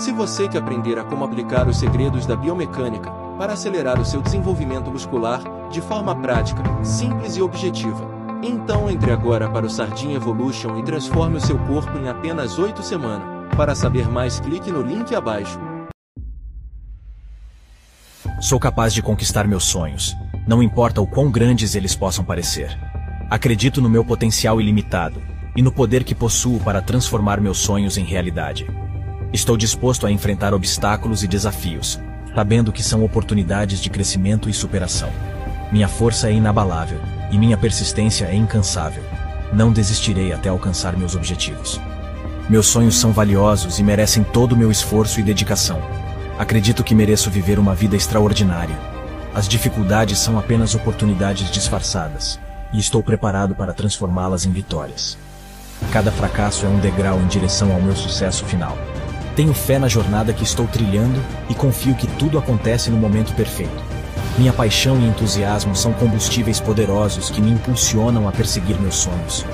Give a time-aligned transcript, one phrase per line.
[0.00, 4.22] Se você quer aprender a como aplicar os segredos da biomecânica para acelerar o seu
[4.22, 8.08] desenvolvimento muscular de forma prática, simples e objetiva,
[8.42, 12.82] então entre agora para o Sardinha Evolution e transforme o seu corpo em apenas 8
[12.82, 13.28] semanas.
[13.54, 15.60] Para saber mais, clique no link abaixo.
[18.40, 20.16] Sou capaz de conquistar meus sonhos,
[20.48, 22.70] não importa o quão grandes eles possam parecer.
[23.28, 25.20] Acredito no meu potencial ilimitado
[25.54, 28.66] e no poder que possuo para transformar meus sonhos em realidade.
[29.32, 32.00] Estou disposto a enfrentar obstáculos e desafios,
[32.34, 35.08] sabendo que são oportunidades de crescimento e superação.
[35.70, 36.98] Minha força é inabalável
[37.30, 39.04] e minha persistência é incansável.
[39.52, 41.80] Não desistirei até alcançar meus objetivos.
[42.48, 45.80] Meus sonhos são valiosos e merecem todo o meu esforço e dedicação.
[46.36, 48.76] Acredito que mereço viver uma vida extraordinária.
[49.32, 52.40] As dificuldades são apenas oportunidades disfarçadas,
[52.72, 55.16] e estou preparado para transformá-las em vitórias.
[55.92, 58.76] Cada fracasso é um degrau em direção ao meu sucesso final.
[59.40, 63.82] Tenho fé na jornada que estou trilhando e confio que tudo acontece no momento perfeito.
[64.36, 69.46] Minha paixão e entusiasmo são combustíveis poderosos que me impulsionam a perseguir meus sonhos.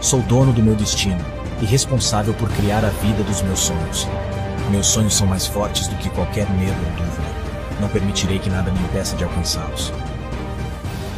[0.00, 1.24] Sou dono do meu destino
[1.62, 4.08] e responsável por criar a vida dos meus sonhos.
[4.72, 7.28] Meus sonhos são mais fortes do que qualquer medo ou dúvida.
[7.80, 9.92] Não permitirei que nada me impeça de alcançá-los.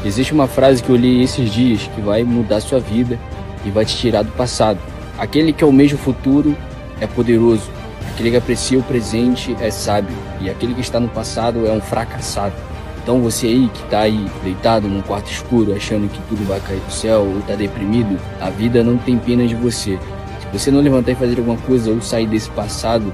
[0.04, 3.18] Existe uma frase que eu li esses dias que vai mudar sua vida
[3.64, 4.78] e vai te tirar do passado.
[5.18, 6.54] Aquele que almeja o futuro
[7.00, 7.79] é poderoso,
[8.20, 11.80] Aquele que aprecia o presente é sábio e aquele que está no passado é um
[11.80, 12.54] fracassado.
[13.02, 16.80] Então você aí que está aí deitado num quarto escuro achando que tudo vai cair
[16.80, 19.98] do céu ou está deprimido, a vida não tem pena de você.
[20.38, 23.10] Se você não levantar e fazer alguma coisa ou sair desse passado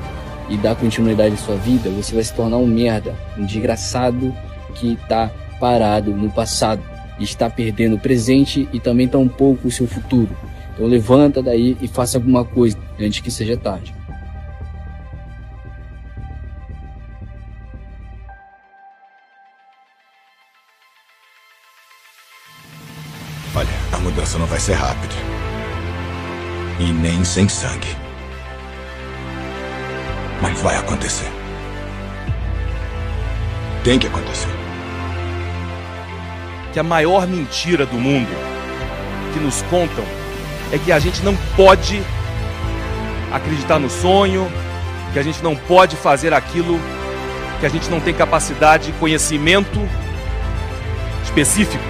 [0.48, 4.34] e dar continuidade à sua vida, você vai se tornar um merda, um desgraçado
[4.74, 6.82] que está parado no passado
[7.20, 10.36] está perdendo o presente e também tão pouco o seu futuro.
[10.74, 13.94] Então levanta daí e faça alguma coisa antes que seja tarde.
[23.92, 25.14] A mudança não vai ser rápida.
[26.78, 27.96] E nem sem sangue.
[30.42, 31.30] Mas vai acontecer.
[33.82, 34.50] Tem que acontecer.
[36.72, 38.28] Que a maior mentira do mundo
[39.32, 40.04] que nos contam
[40.72, 42.02] é que a gente não pode
[43.32, 44.50] acreditar no sonho,
[45.12, 46.78] que a gente não pode fazer aquilo
[47.60, 49.80] que a gente não tem capacidade, conhecimento
[51.24, 51.84] específico.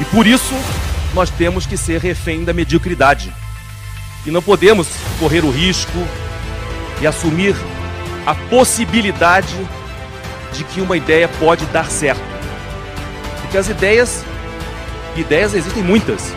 [0.00, 0.54] E por isso
[1.14, 3.32] nós temos que ser refém da mediocridade.
[4.24, 4.88] E não podemos
[5.18, 6.06] correr o risco
[7.00, 7.54] e assumir
[8.26, 9.54] a possibilidade
[10.52, 12.22] de que uma ideia pode dar certo.
[13.40, 14.24] Porque as ideias,
[15.16, 16.34] ideias existem muitas.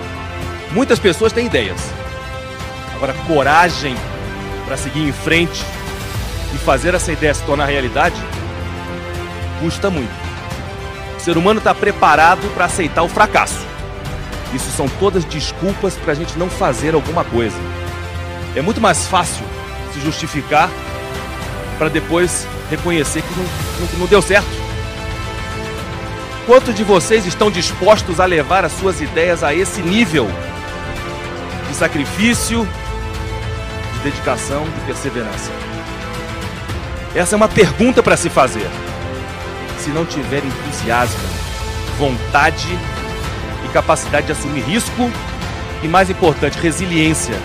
[0.72, 1.80] Muitas pessoas têm ideias.
[2.96, 3.96] Agora, coragem
[4.66, 5.64] para seguir em frente
[6.54, 8.16] e fazer essa ideia se tornar realidade
[9.60, 10.23] custa muito.
[11.24, 13.66] O ser humano está preparado para aceitar o fracasso.
[14.54, 17.56] Isso são todas desculpas para a gente não fazer alguma coisa.
[18.54, 19.46] É muito mais fácil
[19.94, 20.70] se justificar
[21.78, 24.50] para depois reconhecer que não, não, não deu certo.
[26.46, 30.30] Quantos de vocês estão dispostos a levar as suas ideias a esse nível
[31.70, 32.68] de sacrifício,
[33.94, 35.52] de dedicação, de perseverança?
[37.16, 38.70] Essa é uma pergunta para se fazer
[39.84, 41.20] se não tiver entusiasmo,
[41.98, 42.80] vontade
[43.66, 45.12] e capacidade de assumir risco
[45.84, 47.36] e, mais importante, resiliência.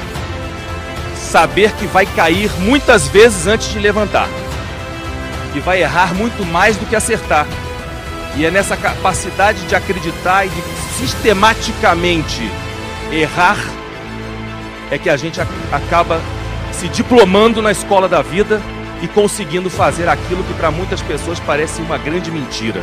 [1.16, 4.28] Saber que vai cair muitas vezes antes de levantar,
[5.52, 7.46] que vai errar muito mais do que acertar.
[8.36, 10.62] E é nessa capacidade de acreditar e de
[10.96, 12.48] sistematicamente
[13.10, 13.58] errar
[14.90, 15.40] é que a gente
[15.72, 16.20] acaba
[16.72, 18.62] se diplomando na escola da vida
[19.02, 22.82] e conseguindo fazer aquilo que para muitas pessoas parece uma grande mentira.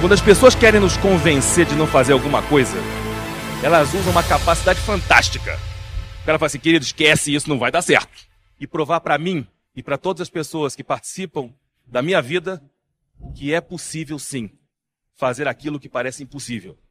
[0.00, 2.76] Quando as pessoas querem nos convencer de não fazer alguma coisa,
[3.62, 5.58] elas usam uma capacidade fantástica.
[6.22, 8.12] O cara fala assim, querido, esquece isso, não vai dar certo.
[8.60, 11.50] E provar para mim e para todas as pessoas que participam
[11.86, 12.62] da minha vida
[13.34, 14.50] que é possível sim
[15.14, 16.76] fazer aquilo que parece impossível.